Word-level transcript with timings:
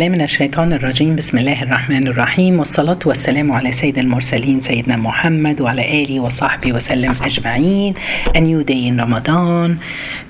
من 0.00 0.20
الشيطان 0.20 0.72
الرجيم 0.72 1.16
بسم 1.16 1.38
الله 1.38 1.62
الرحمن 1.62 2.06
الرحيم 2.06 2.58
والصلاة 2.58 2.98
والسلام 3.06 3.52
على 3.52 3.72
سيد 3.72 3.98
المرسلين 3.98 4.60
سيدنا 4.62 4.96
محمد 4.96 5.60
وعلى 5.60 6.02
آله 6.04 6.20
وصحبه 6.20 6.72
وسلم 6.72 7.14
أجمعين 7.22 7.94
A 8.36 8.40
new 8.40 8.62
day 8.62 8.86
in 8.86 8.98
Ramadan 8.98 9.80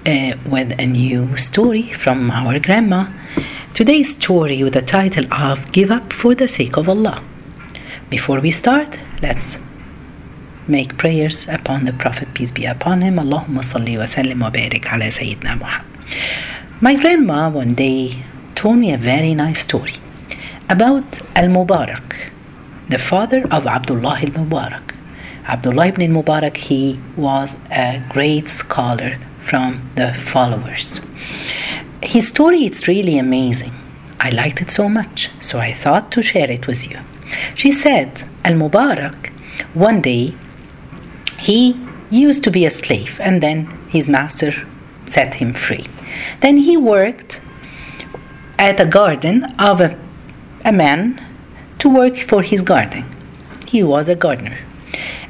uh, 0.06 0.36
with 0.46 0.72
a 0.80 0.86
new 0.86 1.36
story 1.36 1.92
from 1.92 2.30
our 2.30 2.58
grandma 2.58 3.08
Today's 3.74 4.16
story 4.16 4.64
with 4.64 4.72
the 4.72 4.80
title 4.80 5.26
of 5.30 5.70
Give 5.70 5.90
Up 5.90 6.14
for 6.14 6.34
the 6.34 6.48
Sake 6.48 6.78
of 6.78 6.88
Allah 6.88 7.22
Before 8.08 8.40
we 8.40 8.50
start, 8.50 8.88
let's 9.20 9.58
make 10.66 10.96
prayers 10.96 11.44
upon 11.46 11.84
the 11.84 11.92
Prophet 11.92 12.28
peace 12.32 12.50
be 12.50 12.64
upon 12.64 13.02
him 13.02 13.18
اللهم 13.18 13.62
صل 13.62 13.98
وسلم 13.98 14.42
وبارك 14.42 14.86
على 14.86 15.10
سيدنا 15.10 15.54
محمد 15.54 15.84
My 16.80 16.94
grandma 16.94 17.50
one 17.50 17.74
day 17.74 18.16
told 18.58 18.76
me 18.76 18.92
a 18.92 18.98
very 18.98 19.34
nice 19.34 19.60
story 19.60 19.94
about 20.68 21.20
Al 21.36 21.48
Mubarak, 21.56 22.08
the 22.88 22.98
father 22.98 23.42
of 23.52 23.68
Abdullah 23.68 24.18
al 24.26 24.32
Mubarak. 24.38 24.94
Abdullah 25.46 25.86
ibn 25.86 26.02
al 26.02 26.14
Mubarak, 26.16 26.56
he 26.56 26.98
was 27.16 27.54
a 27.70 28.02
great 28.08 28.48
scholar 28.48 29.16
from 29.44 29.88
the 29.94 30.12
followers. 30.32 31.00
His 32.02 32.26
story 32.26 32.66
is 32.66 32.88
really 32.88 33.16
amazing. 33.16 33.74
I 34.18 34.30
liked 34.30 34.60
it 34.60 34.72
so 34.72 34.88
much, 34.88 35.30
so 35.40 35.60
I 35.60 35.72
thought 35.72 36.10
to 36.12 36.20
share 36.20 36.50
it 36.50 36.66
with 36.66 36.90
you. 36.90 36.98
She 37.54 37.70
said, 37.70 38.24
Al 38.44 38.54
Mubarak, 38.54 39.28
one 39.74 40.00
day 40.00 40.34
he 41.38 41.60
used 42.10 42.42
to 42.42 42.50
be 42.50 42.66
a 42.66 42.72
slave 42.72 43.20
and 43.20 43.40
then 43.40 43.66
his 43.88 44.08
master 44.08 44.52
set 45.06 45.34
him 45.34 45.54
free. 45.54 45.86
Then 46.40 46.56
he 46.56 46.76
worked 46.76 47.38
at 48.58 48.80
a 48.80 48.86
garden 48.86 49.44
of 49.58 49.80
a, 49.80 49.96
a 50.64 50.72
man 50.72 51.24
to 51.78 51.88
work 51.88 52.16
for 52.16 52.42
his 52.42 52.62
garden. 52.62 53.04
He 53.66 53.82
was 53.82 54.08
a 54.08 54.14
gardener. 54.14 54.58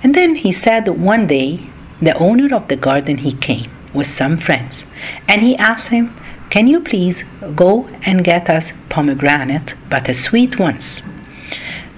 And 0.02 0.14
then 0.14 0.36
he 0.36 0.52
said 0.52 0.88
one 0.88 1.26
day 1.26 1.60
the 2.00 2.16
owner 2.16 2.54
of 2.54 2.68
the 2.68 2.76
garden 2.76 3.18
he 3.18 3.32
came 3.32 3.70
with 3.92 4.06
some 4.06 4.36
friends 4.36 4.84
and 5.26 5.42
he 5.42 5.56
asked 5.56 5.88
him, 5.88 6.14
Can 6.50 6.66
you 6.66 6.80
please 6.80 7.24
go 7.54 7.88
and 8.02 8.24
get 8.24 8.48
us 8.48 8.70
pomegranate, 8.88 9.74
but 9.90 10.08
a 10.08 10.14
sweet 10.14 10.58
ones? 10.58 11.02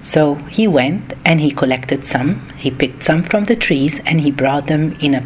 So 0.03 0.35
he 0.35 0.67
went 0.67 1.13
and 1.23 1.39
he 1.39 1.51
collected 1.51 2.05
some. 2.05 2.49
He 2.57 2.71
picked 2.71 3.03
some 3.03 3.23
from 3.23 3.45
the 3.45 3.55
trees 3.55 3.99
and 4.05 4.21
he 4.21 4.31
brought 4.31 4.67
them 4.67 4.97
in 4.99 5.13
a 5.13 5.25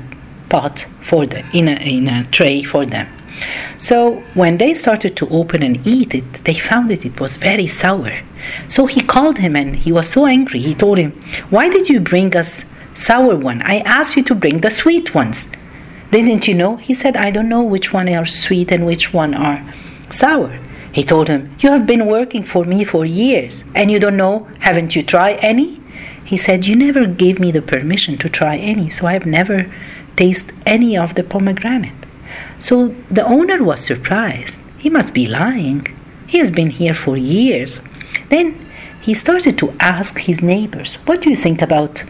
pot 0.49 0.85
for 1.01 1.25
the 1.25 1.45
in 1.53 1.67
a 1.67 1.75
in 1.75 2.07
a 2.07 2.25
tray 2.25 2.61
for 2.61 2.85
them. 2.85 3.07
So 3.77 4.23
when 4.33 4.57
they 4.57 4.73
started 4.73 5.15
to 5.17 5.29
open 5.29 5.61
and 5.63 5.85
eat 5.85 6.13
it, 6.15 6.45
they 6.45 6.55
found 6.55 6.89
that 6.89 7.05
it 7.05 7.19
was 7.19 7.37
very 7.37 7.67
sour. 7.67 8.13
So 8.67 8.85
he 8.85 9.01
called 9.01 9.37
him 9.37 9.55
and 9.55 9.75
he 9.75 9.91
was 9.91 10.09
so 10.09 10.25
angry. 10.25 10.61
He 10.61 10.75
told 10.75 10.97
him, 10.97 11.11
Why 11.49 11.69
did 11.69 11.89
you 11.89 11.99
bring 11.99 12.35
us 12.35 12.63
sour 12.93 13.35
one? 13.35 13.61
I 13.63 13.79
asked 13.79 14.15
you 14.15 14.23
to 14.23 14.35
bring 14.35 14.61
the 14.61 14.71
sweet 14.71 15.13
ones. 15.13 15.49
Didn't 16.11 16.47
you 16.47 16.53
know? 16.53 16.77
He 16.77 16.93
said, 16.93 17.17
I 17.17 17.31
don't 17.31 17.49
know 17.49 17.63
which 17.63 17.91
one 17.91 18.07
are 18.09 18.25
sweet 18.25 18.71
and 18.71 18.85
which 18.85 19.13
one 19.13 19.33
are 19.33 19.63
sour. 20.11 20.59
He 20.91 21.03
told 21.03 21.27
him, 21.27 21.53
You 21.59 21.71
have 21.71 21.85
been 21.85 22.05
working 22.05 22.43
for 22.43 22.63
me 22.63 22.85
for 22.85 23.05
years 23.05 23.63
and 23.73 23.91
you 23.91 23.99
don't 23.99 24.15
know, 24.15 24.47
haven't 24.59 24.95
you 24.95 25.03
tried 25.03 25.39
any? 25.41 25.81
He 26.23 26.37
said, 26.37 26.65
You 26.65 26.75
never 26.75 27.05
gave 27.05 27.39
me 27.39 27.51
the 27.51 27.61
permission 27.61 28.17
to 28.19 28.29
try 28.29 28.57
any, 28.57 28.89
so 28.89 29.05
I 29.05 29.13
have 29.13 29.25
never 29.25 29.71
tasted 30.15 30.55
any 30.65 30.97
of 30.97 31.15
the 31.15 31.23
pomegranate. 31.23 32.04
So 32.59 32.95
the 33.11 33.25
owner 33.25 33.63
was 33.63 33.79
surprised. 33.79 34.55
He 34.77 34.89
must 34.89 35.13
be 35.13 35.25
lying. 35.25 35.87
He 36.27 36.37
has 36.39 36.51
been 36.51 36.69
here 36.69 36.93
for 36.93 37.17
years. 37.17 37.79
Then 38.29 38.65
he 39.01 39.13
started 39.13 39.57
to 39.59 39.73
ask 39.79 40.17
his 40.19 40.41
neighbors, 40.41 40.95
What 41.05 41.21
do 41.21 41.29
you 41.29 41.35
think 41.35 41.61
about 41.61 42.03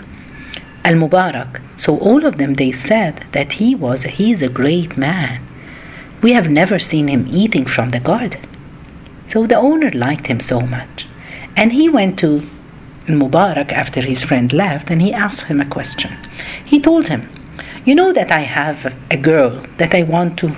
Al 0.83 0.95
Mubarak? 0.95 1.61
So 1.77 1.97
all 1.99 2.25
of 2.25 2.37
them 2.37 2.53
they 2.53 2.71
said 2.71 3.25
that 3.33 3.53
he 3.53 3.75
was 3.75 4.03
he 4.03 4.31
is 4.31 4.41
a 4.41 4.49
great 4.49 4.97
man. 4.97 5.45
We 6.21 6.31
have 6.33 6.49
never 6.49 6.79
seen 6.79 7.07
him 7.07 7.27
eating 7.29 7.65
from 7.65 7.91
the 7.91 7.99
garden. 7.99 8.47
So 9.27 9.45
the 9.45 9.57
owner 9.57 9.91
liked 9.91 10.27
him 10.27 10.39
so 10.39 10.61
much. 10.61 11.05
And 11.55 11.73
he 11.73 11.89
went 11.89 12.17
to 12.19 12.47
Mubarak 13.07 13.71
after 13.71 14.01
his 14.01 14.23
friend 14.23 14.51
left 14.51 14.89
and 14.89 15.01
he 15.01 15.13
asked 15.13 15.47
him 15.47 15.61
a 15.61 15.65
question. 15.65 16.17
He 16.63 16.79
told 16.79 17.07
him, 17.07 17.29
you 17.85 17.93
know 17.93 18.11
that 18.13 18.31
I 18.31 18.39
have 18.39 18.93
a 19.11 19.17
girl 19.17 19.63
that 19.77 19.93
I 19.93 20.03
want 20.03 20.39
to 20.39 20.55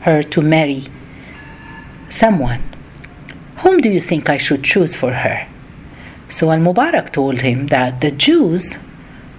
her 0.00 0.22
to 0.22 0.40
marry 0.40 0.86
someone. 2.08 2.62
Whom 3.58 3.78
do 3.78 3.90
you 3.90 4.00
think 4.00 4.30
I 4.30 4.38
should 4.38 4.64
choose 4.64 4.96
for 4.96 5.12
her? 5.12 5.46
So 6.30 6.50
Al 6.50 6.58
Mubarak 6.58 7.12
told 7.12 7.42
him 7.42 7.66
that 7.66 8.00
the 8.00 8.10
Jews 8.10 8.76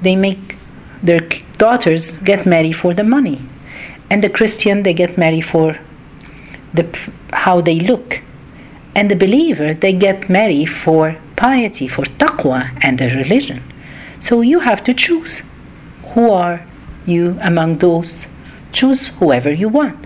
they 0.02 0.16
make 0.16 0.56
their 1.02 1.22
daughters 1.58 2.12
get 2.12 2.46
married 2.46 2.74
for 2.74 2.94
the 2.94 3.04
money, 3.04 3.42
and 4.10 4.24
the 4.24 4.30
Christian 4.30 4.84
they 4.84 4.94
get 4.94 5.18
married 5.18 5.46
for 5.46 5.80
the 6.74 6.86
how 7.34 7.60
they 7.62 7.80
look, 7.80 8.20
and 8.96 9.10
the 9.10 9.16
believer 9.16 9.74
they 9.74 9.94
get 9.94 10.30
married 10.30 10.68
for 10.68 11.18
piety, 11.36 11.88
for 11.88 12.04
taqwa 12.04 12.70
and 12.84 13.00
the 13.00 13.10
religion. 13.16 13.64
So 14.20 14.42
you 14.42 14.60
have 14.60 14.84
to 14.84 14.94
choose 14.94 15.42
who 16.14 16.30
are 16.30 16.64
you 17.06 17.38
among 17.42 17.78
those. 17.78 18.26
Choose 18.72 19.08
whoever 19.08 19.52
you 19.52 19.70
want. 19.70 20.06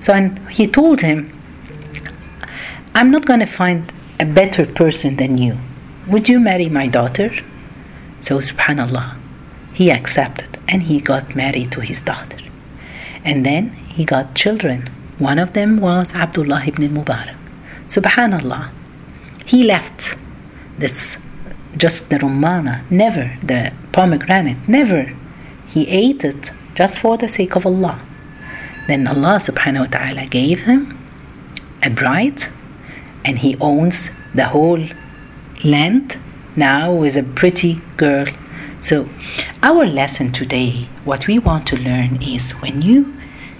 So 0.00 0.12
and 0.12 0.38
he 0.50 0.66
told 0.66 1.00
him 1.02 1.36
i'm 2.94 3.10
not 3.10 3.24
going 3.24 3.40
to 3.40 3.46
find 3.46 3.92
a 4.18 4.24
better 4.24 4.66
person 4.66 5.16
than 5.16 5.38
you. 5.38 5.56
Would 6.08 6.28
you 6.28 6.40
marry 6.40 6.68
my 6.68 6.86
daughter? 6.86 7.30
So 8.20 8.38
subhanallah 8.38 9.16
he 9.72 9.90
accepted 9.90 10.58
and 10.68 10.82
he 10.84 11.00
got 11.00 11.36
married 11.36 11.72
to 11.72 11.80
his 11.80 12.00
daughter. 12.00 12.38
And 13.24 13.46
then 13.46 13.70
he 13.70 14.04
got 14.04 14.34
children. 14.34 14.90
One 15.18 15.38
of 15.38 15.52
them 15.52 15.78
was 15.78 16.12
abdullah 16.14 16.64
ibn 16.66 16.88
mubarak. 16.88 17.36
Subhanallah 17.86 18.70
he 19.46 19.64
left 19.64 20.14
this 20.78 21.16
just 21.76 22.08
the 22.10 22.16
rumana 22.16 22.82
never 22.90 23.36
the 23.42 23.72
pomegranate 23.92 24.68
never 24.68 25.12
he 25.70 25.86
ate 25.88 26.24
it 26.24 26.50
just 26.74 26.98
for 26.98 27.16
the 27.16 27.28
sake 27.28 27.56
of 27.56 27.66
Allah. 27.66 28.00
Then 28.86 29.06
Allah 29.06 29.36
subhanahu 29.38 29.86
wa 29.86 29.98
ta'ala 29.98 30.26
gave 30.26 30.60
him 30.60 30.98
a 31.82 31.90
bride 31.90 32.44
and 33.24 33.38
he 33.38 33.56
owns 33.60 34.10
the 34.34 34.46
whole 34.46 34.84
land 35.62 36.18
now 36.56 36.92
with 36.92 37.16
a 37.16 37.22
pretty 37.22 37.80
girl. 37.96 38.26
So, 38.80 39.08
our 39.62 39.84
lesson 39.86 40.32
today, 40.32 40.88
what 41.04 41.26
we 41.26 41.38
want 41.38 41.66
to 41.68 41.76
learn 41.76 42.22
is 42.22 42.52
when 42.62 42.82
you 42.82 43.14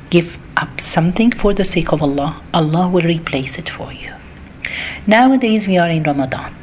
give 0.09 0.38
up 0.56 0.81
something 0.81 1.31
for 1.31 1.53
the 1.54 1.65
sake 1.65 1.92
of 1.92 2.03
Allah, 2.03 2.42
Allah 2.54 2.88
will 2.88 3.03
replace 3.03 3.59
it 3.59 3.69
for 3.69 3.92
you. 3.92 4.15
Nowadays, 5.06 5.66
we 5.66 5.77
are 5.78 5.91
in 5.91 6.03
Ramadan. 6.03 6.54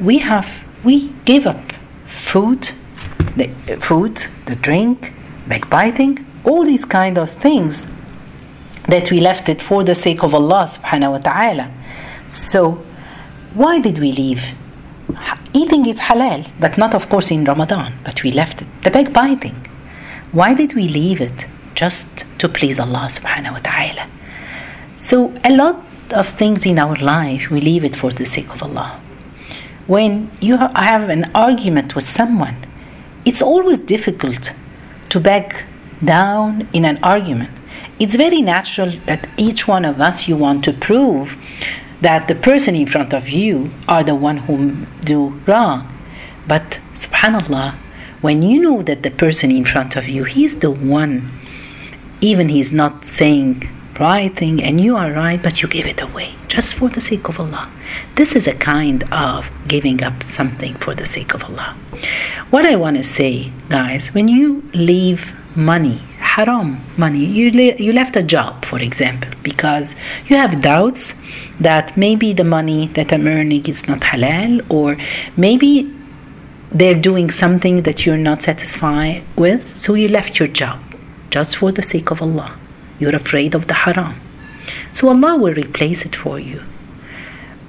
We 0.00 0.18
have, 0.18 0.48
we 0.82 1.12
give 1.24 1.46
up 1.46 1.72
food 2.24 2.70
the 3.38 3.76
food, 3.76 4.26
the 4.46 4.56
drink, 4.56 5.12
backbiting, 5.46 6.24
all 6.44 6.64
these 6.64 6.84
kind 6.84 7.18
of 7.18 7.30
things 7.30 7.86
that 8.88 9.10
we 9.10 9.20
left 9.20 9.48
it 9.48 9.60
for 9.60 9.84
the 9.84 9.94
sake 9.94 10.22
of 10.22 10.34
Allah 10.34 10.68
subhanahu 10.68 11.12
wa 11.12 11.18
ta'ala. 11.18 11.70
So 12.28 12.84
why 13.54 13.78
did 13.78 13.98
we 13.98 14.12
leave? 14.12 14.42
Eating 15.52 15.86
is 15.86 16.00
halal, 16.00 16.50
but 16.60 16.76
not 16.78 16.94
of 16.94 17.08
course 17.08 17.30
in 17.30 17.44
Ramadan, 17.44 17.94
but 18.04 18.22
we 18.22 18.30
left 18.30 18.62
it. 18.62 18.68
The 18.84 18.90
backbiting. 18.90 19.56
Why 20.32 20.54
did 20.54 20.74
we 20.74 20.88
leave 20.88 21.20
it? 21.20 21.46
Just 21.74 22.24
to 22.38 22.48
please 22.48 22.78
Allah 22.78 23.08
subhanahu 23.10 23.52
wa 23.52 23.58
ta'ala. 23.58 24.06
So 24.98 25.32
a 25.44 25.50
lot 25.50 25.82
of 26.10 26.28
things 26.28 26.66
in 26.66 26.78
our 26.78 26.96
life 26.96 27.50
we 27.50 27.60
leave 27.60 27.84
it 27.84 27.96
for 27.96 28.10
the 28.12 28.26
sake 28.26 28.50
of 28.50 28.62
Allah. 28.62 29.00
When 29.86 30.30
you 30.40 30.56
have 30.58 31.08
an 31.08 31.30
argument 31.34 31.94
with 31.94 32.04
someone, 32.04 32.56
it's 33.28 33.42
always 33.42 33.78
difficult 33.78 34.52
to 35.10 35.20
back 35.20 35.64
down 36.02 36.66
in 36.72 36.86
an 36.86 36.98
argument. 37.02 37.50
It's 37.98 38.14
very 38.14 38.40
natural 38.40 38.92
that 39.04 39.28
each 39.36 39.68
one 39.68 39.84
of 39.84 40.00
us 40.00 40.26
you 40.28 40.34
want 40.34 40.64
to 40.64 40.72
prove 40.72 41.36
that 42.00 42.26
the 42.26 42.34
person 42.34 42.74
in 42.74 42.86
front 42.86 43.12
of 43.12 43.28
you 43.28 43.70
are 43.86 44.02
the 44.02 44.14
one 44.14 44.38
who 44.46 44.86
do 45.04 45.20
wrong. 45.46 45.78
But 46.46 46.78
subhanallah, 46.94 47.74
when 48.22 48.40
you 48.40 48.62
know 48.62 48.80
that 48.80 49.02
the 49.02 49.10
person 49.10 49.50
in 49.50 49.66
front 49.66 49.94
of 49.94 50.08
you, 50.08 50.24
he's 50.24 50.60
the 50.60 50.70
one, 50.70 51.30
even 52.22 52.48
he's 52.48 52.72
not 52.72 53.04
saying 53.04 53.68
right 53.98 54.34
thing 54.34 54.62
and 54.62 54.80
you 54.80 54.96
are 54.96 55.12
right, 55.12 55.42
but 55.42 55.62
you 55.62 55.68
give 55.68 55.86
it 55.86 56.00
away 56.00 56.34
just 56.48 56.74
for 56.74 56.88
the 56.88 57.00
sake 57.00 57.28
of 57.28 57.38
Allah. 57.40 57.70
This 58.16 58.34
is 58.34 58.46
a 58.46 58.54
kind 58.54 59.02
of 59.12 59.48
giving 59.66 60.02
up 60.02 60.22
something 60.24 60.74
for 60.76 60.94
the 60.94 61.06
sake 61.06 61.34
of 61.34 61.44
Allah. 61.44 61.76
What 62.50 62.66
I 62.66 62.76
want 62.76 62.96
to 62.96 63.04
say, 63.04 63.52
guys, 63.68 64.14
when 64.14 64.28
you 64.28 64.68
leave 64.72 65.32
money, 65.56 66.00
haram 66.18 66.80
money. 66.96 67.24
You, 67.24 67.50
le- 67.50 67.76
you 67.84 67.92
left 67.92 68.14
a 68.16 68.22
job, 68.22 68.64
for 68.64 68.78
example, 68.78 69.30
because 69.42 69.94
you 70.28 70.36
have 70.36 70.62
doubts 70.62 71.14
that 71.58 71.96
maybe 71.96 72.32
the 72.32 72.44
money 72.44 72.86
that 72.88 73.12
I'm 73.12 73.26
earning 73.26 73.66
is 73.66 73.88
not 73.88 74.00
halal, 74.00 74.64
or 74.70 74.96
maybe 75.36 75.92
they're 76.70 76.94
doing 77.10 77.30
something 77.30 77.82
that 77.82 78.06
you're 78.06 78.16
not 78.30 78.42
satisfied 78.42 79.24
with, 79.36 79.66
so 79.76 79.94
you 79.94 80.08
left 80.08 80.38
your 80.38 80.48
job 80.48 80.78
just 81.30 81.56
for 81.56 81.72
the 81.72 81.82
sake 81.82 82.10
of 82.10 82.22
Allah. 82.22 82.56
You're 82.98 83.16
afraid 83.16 83.54
of 83.54 83.66
the 83.66 83.74
haram. 83.74 84.20
So 84.92 85.08
Allah 85.08 85.36
will 85.36 85.54
replace 85.54 86.04
it 86.04 86.16
for 86.16 86.38
you. 86.38 86.62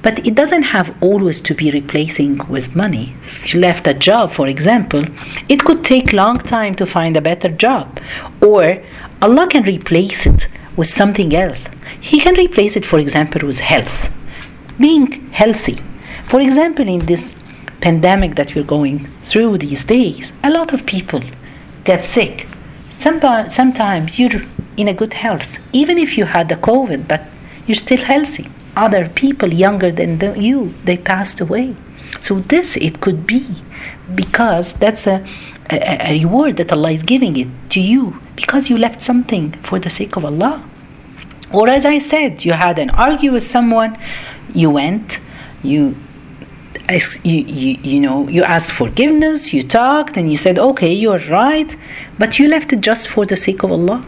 But 0.01 0.25
it 0.25 0.33
doesn't 0.33 0.63
have 0.63 0.95
always 1.01 1.41
to 1.41 1.53
be 1.53 1.71
replacing 1.71 2.37
with 2.47 2.75
money. 2.75 3.15
If 3.43 3.53
you 3.53 3.59
left 3.59 3.85
a 3.85 3.93
job, 3.93 4.31
for 4.31 4.47
example, 4.47 5.03
it 5.49 5.65
could 5.65 5.83
take 5.83 6.13
long 6.13 6.39
time 6.39 6.75
to 6.75 6.85
find 6.85 7.17
a 7.17 7.21
better 7.21 7.49
job. 7.49 7.99
Or 8.41 8.81
Allah 9.21 9.47
can 9.47 9.63
replace 9.63 10.25
it 10.25 10.47
with 10.77 10.87
something 10.87 11.35
else. 11.35 11.65
He 11.99 12.21
can 12.21 12.35
replace 12.35 12.77
it, 12.77 12.85
for 12.85 12.97
example, 12.97 13.45
with 13.45 13.59
health. 13.59 14.09
Being 14.79 15.29
healthy. 15.31 15.77
For 16.23 16.39
example, 16.39 16.87
in 16.87 17.05
this 17.05 17.33
pandemic 17.81 18.35
that 18.35 18.55
we're 18.55 18.63
going 18.63 19.09
through 19.25 19.57
these 19.57 19.83
days, 19.83 20.31
a 20.43 20.49
lot 20.49 20.71
of 20.73 20.85
people 20.85 21.21
get 21.83 22.05
sick. 22.05 22.47
Sometimes, 22.91 23.53
sometimes 23.53 24.17
you're 24.17 24.41
in 24.79 24.87
a 24.87 24.93
good 24.93 25.13
health, 25.13 25.57
even 25.73 25.97
if 25.97 26.17
you 26.17 26.25
had 26.25 26.47
the 26.49 26.55
COVID, 26.55 27.07
but 27.07 27.21
you're 27.67 27.83
still 27.87 28.03
healthy. 28.13 28.47
Other 28.75 29.09
people 29.09 29.53
younger 29.53 29.91
than 29.91 30.19
the, 30.19 30.39
you 30.39 30.73
they 30.85 30.97
passed 30.97 31.41
away. 31.41 31.75
So 32.19 32.39
this 32.39 32.77
it 32.77 33.01
could 33.01 33.27
be 33.27 33.45
because 34.15 34.73
that's 34.73 35.05
a, 35.05 35.25
a, 35.69 35.77
a 36.09 36.11
reward 36.19 36.57
that 36.57 36.71
allah 36.71 36.91
is 36.91 37.03
giving 37.03 37.37
it 37.37 37.47
to 37.69 37.79
you 37.79 38.19
because 38.35 38.69
you 38.69 38.77
left 38.77 39.03
something 39.03 39.51
for 39.67 39.77
the 39.79 39.89
sake 39.89 40.15
of 40.15 40.25
allah. 40.25 40.63
Or 41.51 41.69
as 41.69 41.85
i 41.85 41.99
said 41.99 42.43
you 42.45 42.53
had 42.53 42.79
an 42.79 42.89
argue 42.91 43.31
with 43.31 43.43
someone 43.43 43.97
you 44.53 44.69
went 44.69 45.19
you 45.61 45.95
you, 47.23 47.31
you, 47.33 47.77
you 47.83 47.99
know 48.01 48.27
you 48.27 48.43
asked 48.43 48.71
forgiveness 48.71 49.53
you 49.53 49.61
talked 49.61 50.17
and 50.17 50.31
you 50.31 50.37
said 50.37 50.57
okay 50.57 50.91
you're 50.91 51.23
right 51.29 51.75
but 52.17 52.39
you 52.39 52.47
left 52.47 52.73
it 52.73 52.81
just 52.81 53.07
for 53.07 53.25
the 53.25 53.37
sake 53.37 53.61
of 53.63 53.71
allah 53.71 54.03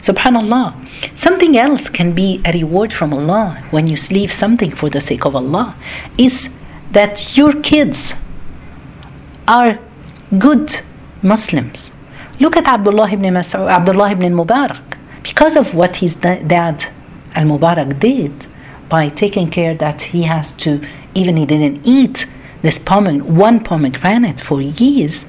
Subhanallah. 0.00 0.74
Something 1.16 1.56
else 1.56 1.88
can 1.88 2.12
be 2.12 2.40
a 2.44 2.52
reward 2.52 2.92
from 2.92 3.12
Allah 3.12 3.62
when 3.70 3.86
you 3.86 3.96
leave 4.10 4.32
something 4.32 4.70
for 4.70 4.90
the 4.90 5.00
sake 5.00 5.24
of 5.24 5.36
Allah 5.36 5.74
is 6.18 6.48
that 6.92 7.36
your 7.36 7.52
kids 7.52 8.12
are 9.46 9.78
good 10.38 10.80
Muslims. 11.22 11.90
Look 12.38 12.56
at 12.56 12.66
Abdullah 12.66 13.10
ibn 13.10 13.34
Mas'ud, 13.34 13.70
Abdullah 13.70 14.12
ibn 14.12 14.32
Mubarak. 14.34 14.96
Because 15.22 15.56
of 15.56 15.74
what 15.74 15.96
his 15.96 16.14
dad 16.14 16.86
Al 17.34 17.44
Mubarak 17.44 18.00
did 18.00 18.32
by 18.88 19.08
taking 19.08 19.50
care 19.50 19.74
that 19.74 20.02
he 20.02 20.22
has 20.22 20.52
to, 20.52 20.84
even 21.14 21.36
he 21.36 21.46
didn't 21.46 21.82
eat 21.84 22.26
this 22.62 22.78
pomegranate, 22.78 23.26
one 23.26 23.60
pomegranate 23.62 24.40
for 24.40 24.60
years, 24.60 25.24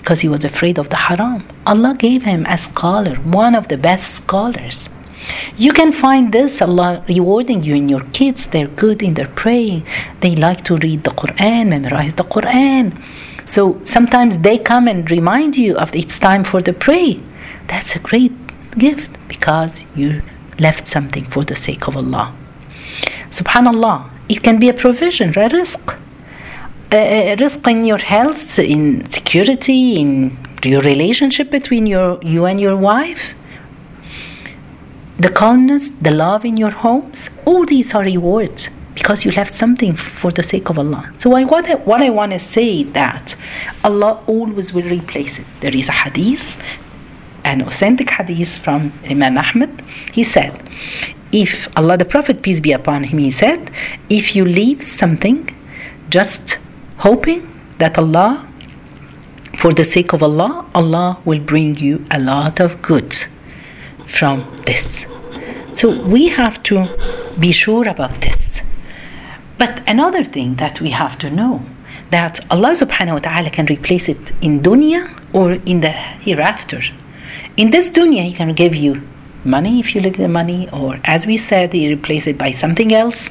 because 0.00 0.20
he 0.20 0.28
was 0.28 0.44
afraid 0.44 0.78
of 0.78 0.88
the 0.88 0.96
haram. 0.96 1.44
Allah 1.66 1.94
gave 1.96 2.22
him 2.24 2.46
a 2.46 2.56
scholar, 2.56 3.16
one 3.16 3.54
of 3.54 3.68
the 3.68 3.76
best 3.76 4.14
scholars. 4.14 4.88
You 5.56 5.72
can 5.72 5.92
find 5.92 6.32
this 6.32 6.62
Allah 6.62 7.04
rewarding 7.06 7.62
you 7.62 7.74
in 7.74 7.88
your 7.88 8.04
kids. 8.18 8.46
They're 8.46 8.74
good 8.84 9.02
in 9.02 9.14
their 9.14 9.28
praying. 9.28 9.86
They 10.20 10.34
like 10.34 10.64
to 10.64 10.76
read 10.78 11.04
the 11.04 11.10
Quran, 11.10 11.68
memorize 11.68 12.14
the 12.14 12.24
Quran. 12.24 12.84
So 13.44 13.80
sometimes 13.84 14.38
they 14.38 14.56
come 14.58 14.88
and 14.88 15.10
remind 15.10 15.56
you 15.56 15.76
of 15.76 15.94
it's 15.94 16.18
time 16.18 16.44
for 16.44 16.62
the 16.62 16.72
pray. 16.72 17.20
That's 17.66 17.94
a 17.94 17.98
great 17.98 18.32
gift 18.78 19.10
because 19.28 19.82
you 19.94 20.22
left 20.58 20.88
something 20.88 21.24
for 21.26 21.44
the 21.44 21.56
sake 21.56 21.86
of 21.86 21.96
Allah. 21.96 22.34
Subhanallah, 23.30 24.08
it 24.28 24.42
can 24.42 24.58
be 24.58 24.68
a 24.70 24.74
provision, 24.74 25.30
a 25.30 25.48
rizq 25.56 25.98
uh, 26.92 27.36
rizq 27.36 27.66
in 27.70 27.84
your 27.84 27.98
health, 27.98 28.58
in 28.58 29.08
security, 29.10 30.00
in 30.00 30.36
your 30.64 30.82
relationship 30.82 31.50
between 31.50 31.86
your 31.86 32.18
you 32.22 32.46
and 32.46 32.60
your 32.60 32.76
wife, 32.76 33.34
the 35.18 35.28
calmness, 35.28 35.90
the 36.00 36.10
love 36.10 36.44
in 36.44 36.56
your 36.56 36.70
homes, 36.70 37.28
all 37.44 37.64
these 37.66 37.94
are 37.94 38.04
rewards 38.04 38.68
because 38.94 39.24
you 39.24 39.30
left 39.32 39.54
something 39.54 39.94
for 39.94 40.30
the 40.30 40.42
sake 40.42 40.68
of 40.68 40.78
Allah. 40.78 41.12
So 41.18 41.34
I, 41.34 41.44
what 41.44 41.64
I, 41.66 41.74
what 41.76 42.02
I 42.02 42.10
want 42.10 42.32
to 42.32 42.38
say 42.38 42.82
that 42.84 43.34
Allah 43.84 44.22
always 44.26 44.72
will 44.72 44.88
replace 44.98 45.38
it. 45.38 45.46
There 45.60 45.74
is 45.74 45.88
a 45.88 45.92
hadith, 45.92 46.56
an 47.44 47.62
authentic 47.62 48.10
hadith 48.10 48.58
from 48.58 48.92
Imam 49.08 49.38
Ahmad. 49.38 49.82
He 50.12 50.24
said, 50.24 50.60
if 51.32 51.68
Allah, 51.76 51.96
the 51.96 52.04
Prophet, 52.04 52.42
peace 52.42 52.60
be 52.60 52.72
upon 52.72 53.04
him, 53.04 53.18
he 53.18 53.30
said, 53.30 53.70
if 54.08 54.34
you 54.34 54.44
leave 54.44 54.82
something, 54.82 55.54
just 56.10 56.58
hoping 57.00 57.48
that 57.78 57.98
Allah, 57.98 58.46
for 59.58 59.72
the 59.72 59.84
sake 59.84 60.12
of 60.12 60.22
Allah, 60.22 60.66
Allah 60.74 61.18
will 61.24 61.40
bring 61.40 61.76
you 61.76 62.04
a 62.10 62.18
lot 62.18 62.60
of 62.60 62.82
good 62.82 63.24
from 64.06 64.44
this. 64.66 65.04
So 65.72 66.02
we 66.02 66.28
have 66.28 66.62
to 66.64 66.88
be 67.38 67.52
sure 67.52 67.88
about 67.88 68.20
this. 68.20 68.60
But 69.56 69.82
another 69.88 70.24
thing 70.24 70.56
that 70.56 70.80
we 70.80 70.90
have 70.90 71.18
to 71.18 71.30
know 71.30 71.62
that 72.10 72.40
Allah 72.50 72.72
subhanahu 72.74 73.12
wa 73.12 73.18
ta'ala 73.18 73.50
can 73.50 73.66
replace 73.66 74.08
it 74.08 74.32
in 74.40 74.60
dunya 74.60 75.02
or 75.32 75.52
in 75.64 75.80
the 75.80 75.90
hereafter. 75.90 76.80
In 77.56 77.70
this 77.70 77.88
dunya, 77.90 78.24
He 78.24 78.32
can 78.32 78.52
give 78.54 78.74
you 78.74 79.02
money 79.44 79.80
if 79.80 79.94
you 79.94 80.00
look 80.00 80.14
at 80.14 80.20
the 80.20 80.28
money, 80.28 80.68
or 80.72 80.98
as 81.04 81.26
we 81.26 81.36
said, 81.36 81.72
He 81.72 81.92
replace 81.92 82.26
it 82.26 82.36
by 82.36 82.50
something 82.50 82.92
else, 82.92 83.30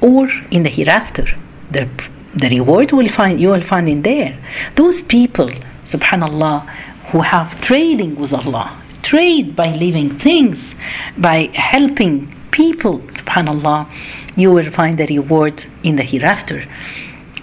or 0.00 0.28
in 0.50 0.62
the 0.62 0.70
hereafter, 0.70 1.26
the 1.70 1.88
the 2.34 2.48
reward 2.50 2.92
will 2.92 3.08
find 3.08 3.40
you 3.40 3.48
will 3.48 3.62
find 3.62 3.88
in 3.88 4.02
there. 4.02 4.38
Those 4.74 5.00
people, 5.00 5.50
subhanallah, 5.84 6.68
who 7.10 7.20
have 7.20 7.60
trading 7.60 8.16
with 8.16 8.32
Allah, 8.34 8.80
trade 9.02 9.56
by 9.56 9.72
living 9.72 10.18
things, 10.18 10.74
by 11.16 11.50
helping 11.54 12.34
people, 12.50 12.98
subhanallah, 13.20 13.90
you 14.36 14.50
will 14.52 14.70
find 14.70 14.98
the 14.98 15.06
reward 15.06 15.64
in 15.82 15.96
the 15.96 16.02
hereafter. 16.02 16.64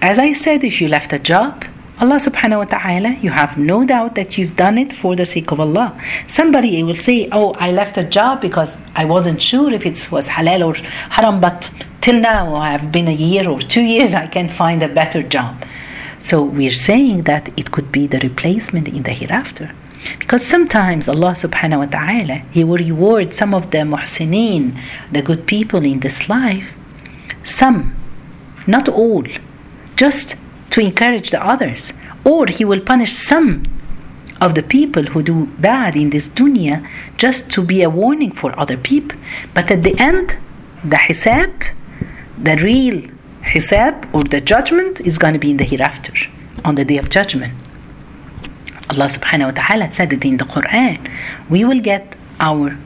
As 0.01 0.19
I 0.19 0.33
said, 0.33 0.63
if 0.63 0.79
you 0.81 0.87
left 0.87 1.13
a 1.13 1.19
job, 1.19 1.65
Allah 1.97 2.17
subhanahu 2.17 2.57
wa 2.57 2.65
ta'ala, 2.65 3.11
you 3.21 3.31
have 3.31 3.57
no 3.57 3.85
doubt 3.85 4.15
that 4.15 4.37
you've 4.37 4.57
done 4.57 4.77
it 4.77 4.91
for 4.91 5.15
the 5.15 5.25
sake 5.25 5.51
of 5.51 5.61
Allah. 5.61 5.97
Somebody 6.27 6.83
will 6.83 6.95
say, 6.95 7.29
Oh, 7.31 7.53
I 7.53 7.71
left 7.71 7.97
a 7.97 8.03
job 8.03 8.41
because 8.41 8.75
I 8.95 9.05
wasn't 9.05 9.41
sure 9.41 9.71
if 9.73 9.85
it 9.85 10.11
was 10.11 10.27
halal 10.27 10.67
or 10.67 10.75
haram, 11.09 11.39
but 11.39 11.69
till 12.05 12.19
now 12.19 12.55
I've 12.55 12.91
been 12.91 13.07
a 13.07 13.21
year 13.29 13.49
or 13.49 13.59
two 13.59 13.81
years, 13.81 14.13
I 14.13 14.27
can't 14.27 14.51
find 14.51 14.83
a 14.83 14.87
better 14.87 15.23
job. 15.23 15.65
So 16.21 16.43
we're 16.43 16.79
saying 16.89 17.23
that 17.23 17.49
it 17.57 17.71
could 17.71 17.91
be 17.91 18.05
the 18.05 18.19
replacement 18.19 18.87
in 18.87 19.01
the 19.01 19.11
hereafter. 19.11 19.71
Because 20.19 20.45
sometimes 20.45 21.09
Allah 21.09 21.33
subhanahu 21.45 21.79
wa 21.79 21.85
ta'ala, 21.87 22.35
He 22.51 22.63
will 22.63 22.77
reward 22.77 23.33
some 23.33 23.55
of 23.55 23.71
the 23.71 23.79
muhsineen, 23.79 24.79
the 25.11 25.23
good 25.23 25.47
people 25.47 25.83
in 25.83 26.01
this 26.01 26.29
life, 26.29 26.67
some, 27.43 27.95
not 28.67 28.87
all, 28.87 29.25
just 29.95 30.35
to 30.69 30.81
encourage 30.81 31.31
the 31.31 31.43
others, 31.43 31.91
or 32.23 32.45
he 32.45 32.63
will 32.63 32.81
punish 32.81 33.13
some 33.13 33.63
of 34.39 34.53
the 34.53 34.61
people 34.61 35.05
who 35.11 35.23
do 35.23 35.47
bad 35.57 35.95
in 35.95 36.11
this 36.11 36.27
dunya 36.27 36.87
just 37.17 37.49
to 37.49 37.63
be 37.63 37.81
a 37.81 37.89
warning 37.89 38.31
for 38.31 38.59
other 38.59 38.77
people. 38.77 39.17
But 39.55 39.71
at 39.71 39.81
the 39.81 39.97
end, 39.97 40.37
the 40.83 40.97
hisab, 40.97 41.73
the 42.37 42.55
real 42.57 43.01
hisab 43.43 44.13
or 44.13 44.23
the 44.23 44.41
judgment 44.41 44.99
is 45.01 45.17
going 45.17 45.33
to 45.33 45.39
be 45.39 45.51
in 45.51 45.57
the 45.57 45.63
hereafter, 45.63 46.13
on 46.63 46.75
the 46.75 46.85
day 46.85 46.97
of 46.97 47.09
judgment. 47.09 47.53
Allah 48.89 49.07
subhanahu 49.07 49.53
wa 49.55 49.63
ta'ala 49.63 49.91
said 49.91 50.13
it 50.13 50.23
in 50.23 50.37
the 50.37 50.45
Quran. 50.45 51.11
We 51.49 51.65
will 51.65 51.79
get 51.79 52.15
our, 52.39 52.77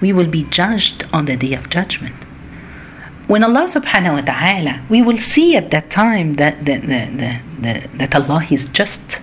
we 0.00 0.12
will 0.12 0.28
be 0.28 0.44
judged 0.44 1.06
on 1.12 1.26
the 1.26 1.36
day 1.36 1.54
of 1.54 1.68
judgment 1.70 2.14
when 3.28 3.44
Allah 3.44 3.68
subhanahu 3.68 4.14
wa 4.14 4.20
ta'ala, 4.24 4.80
we 4.88 5.02
will 5.02 5.18
see 5.18 5.54
at 5.54 5.70
that 5.70 5.90
time 5.90 6.34
that, 6.40 6.64
that, 6.64 6.80
that, 6.88 7.42
that, 7.60 7.98
that 7.98 8.14
Allah 8.14 8.46
is 8.50 8.68
just. 8.70 9.20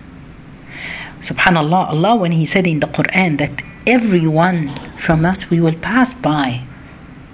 Subhanallah, 1.22 1.90
Allah, 1.90 2.16
when 2.16 2.32
He 2.32 2.46
said 2.46 2.68
in 2.68 2.82
the 2.82 2.88
Quran 2.88 3.40
that 3.40 3.64
everyone 3.88 4.70
from 5.00 5.26
us 5.26 5.50
we 5.50 5.60
will 5.60 5.74
pass 5.74 6.14
by 6.14 6.62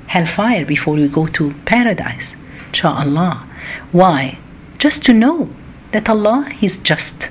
hellfire 0.08 0.65
before 0.65 0.93
we 0.93 1.10
go 1.10 1.27
to 1.27 1.53
paradise. 1.65 2.27
Inshallah. 2.72 3.46
Why? 3.92 4.38
Just 4.78 5.04
to 5.06 5.13
know 5.13 5.50
that 5.92 6.08
Allah 6.10 6.50
is 6.62 6.78
just. 6.78 7.28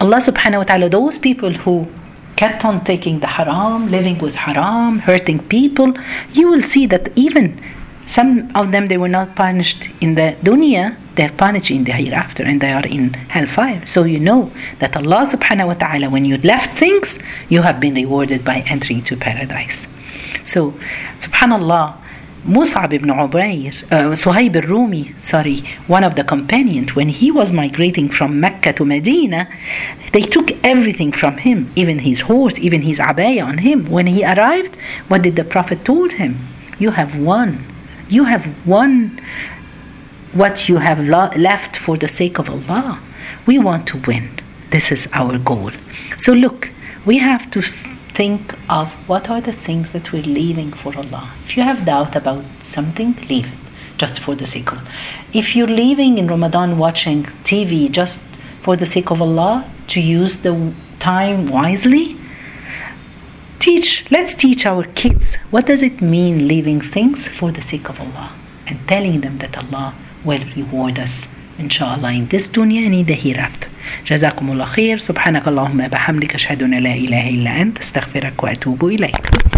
Allah 0.00 0.18
subhanahu 0.18 0.58
wa 0.58 0.64
ta'ala, 0.64 0.88
those 0.88 1.18
people 1.18 1.52
who 1.52 1.88
kept 2.36 2.64
on 2.64 2.84
taking 2.84 3.20
the 3.20 3.26
haram, 3.26 3.90
living 3.90 4.18
with 4.18 4.34
haram, 4.34 5.00
hurting 5.00 5.40
people, 5.46 5.94
you 6.32 6.48
will 6.48 6.62
see 6.62 6.86
that 6.86 7.10
even 7.16 7.60
some 8.06 8.50
of 8.54 8.72
them 8.72 8.86
they 8.86 8.96
were 8.96 9.08
not 9.08 9.34
punished 9.34 9.88
in 10.00 10.14
the 10.14 10.36
dunya, 10.42 10.96
they're 11.16 11.32
punished 11.32 11.70
in 11.70 11.84
the 11.84 11.92
hereafter 11.92 12.42
and 12.42 12.60
they 12.60 12.72
are 12.72 12.86
in 12.86 13.14
hellfire. 13.34 13.84
So 13.86 14.04
you 14.04 14.20
know 14.20 14.52
that 14.78 14.96
Allah 14.96 15.26
subhanahu 15.26 15.68
wa 15.68 15.74
ta'ala, 15.74 16.08
when 16.10 16.24
you 16.24 16.36
left 16.38 16.78
things, 16.78 17.18
you 17.48 17.62
have 17.62 17.80
been 17.80 17.94
rewarded 17.94 18.44
by 18.44 18.58
entering 18.66 19.02
to 19.04 19.16
paradise. 19.16 19.86
So, 20.44 20.74
subhanallah, 21.18 21.96
Mus'ab 22.44 22.92
ibn 22.92 23.08
Umayr, 23.08 23.72
uh, 23.92 24.16
Suhaib 24.16 24.56
al-Rumi, 24.56 25.14
sorry, 25.22 25.62
one 25.86 26.02
of 26.02 26.16
the 26.16 26.24
companions, 26.24 26.96
when 26.96 27.08
he 27.08 27.30
was 27.30 27.52
migrating 27.52 28.08
from 28.08 28.40
Mecca 28.40 28.72
to 28.72 28.84
Medina, 28.84 29.48
they 30.12 30.22
took 30.22 30.50
everything 30.64 31.12
from 31.12 31.38
him, 31.38 31.72
even 31.76 32.00
his 32.00 32.22
horse, 32.22 32.58
even 32.58 32.82
his 32.82 32.98
abaya 32.98 33.46
on 33.46 33.58
him. 33.58 33.88
When 33.88 34.08
he 34.08 34.24
arrived, 34.24 34.76
what 35.06 35.22
did 35.22 35.36
the 35.36 35.44
Prophet 35.44 35.84
told 35.84 36.12
him? 36.12 36.48
You 36.80 36.90
have 36.90 37.16
won. 37.16 37.64
You 38.08 38.24
have 38.24 38.44
won 38.66 39.20
what 40.32 40.68
you 40.68 40.78
have 40.78 40.98
lo- 40.98 41.30
left 41.36 41.76
for 41.76 41.96
the 41.96 42.08
sake 42.08 42.38
of 42.38 42.50
Allah. 42.50 42.98
We 43.46 43.58
want 43.58 43.86
to 43.88 43.98
win. 43.98 44.40
This 44.70 44.90
is 44.90 45.06
our 45.12 45.38
goal. 45.38 45.70
So 46.18 46.32
look, 46.32 46.70
we 47.04 47.18
have 47.18 47.50
to 47.52 47.62
think 48.14 48.54
of 48.68 48.92
what 49.08 49.30
are 49.30 49.40
the 49.40 49.52
things 49.52 49.92
that 49.92 50.12
we're 50.12 50.22
leaving 50.22 50.72
for 50.72 50.96
Allah. 50.96 51.32
If 51.44 51.56
you 51.56 51.62
have 51.62 51.84
doubt 51.84 52.14
about 52.14 52.44
something, 52.60 53.14
leave 53.28 53.46
it 53.46 53.58
just 53.98 54.18
for 54.20 54.34
the 54.34 54.46
sake 54.46 54.70
of 54.72 54.78
Allah. 54.78 54.88
If 55.32 55.56
you're 55.56 55.74
leaving 55.84 56.18
in 56.18 56.26
Ramadan 56.26 56.78
watching 56.78 57.24
TV 57.44 57.90
just 57.90 58.20
for 58.62 58.76
the 58.76 58.86
sake 58.86 59.10
of 59.10 59.22
Allah 59.22 59.70
to 59.88 60.00
use 60.00 60.38
the 60.38 60.72
time 60.98 61.48
wisely, 61.48 62.16
teach, 63.58 64.04
let's 64.10 64.34
teach 64.34 64.66
our 64.66 64.84
kids 65.02 65.34
what 65.50 65.66
does 65.66 65.82
it 65.82 66.00
mean 66.00 66.46
leaving 66.48 66.80
things 66.80 67.26
for 67.26 67.50
the 67.52 67.62
sake 67.62 67.88
of 67.88 68.00
Allah 68.00 68.32
and 68.66 68.76
telling 68.88 69.20
them 69.20 69.38
that 69.38 69.56
Allah 69.56 69.94
will 70.24 70.44
reward 70.56 70.98
us 70.98 71.26
in 71.58 72.28
this 72.28 72.48
dunya 72.48 72.86
and 72.86 72.94
in 72.94 73.06
the 73.06 73.14
hereafter. 73.14 73.68
جزاكم 74.06 74.52
الله 74.52 74.64
خير. 74.64 74.98
سبحانك 74.98 75.48
اللهم 75.48 75.88
بحمدك 75.88 76.34
أشهد 76.34 76.62
أن 76.62 76.74
لا 76.74 76.94
إله 76.94 77.28
إلا 77.28 77.62
أنت. 77.62 77.78
أستغفرك 77.78 78.44
وأتوب 78.44 78.84
إليك. 78.84 79.42